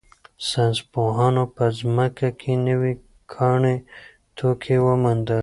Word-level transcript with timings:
ساینس 0.49 0.79
پوهانو 0.91 1.43
په 1.55 1.63
ځمکه 1.79 2.29
کې 2.39 2.53
نوي 2.67 2.93
کاني 3.33 3.77
توکي 4.37 4.77
وموندل. 4.85 5.39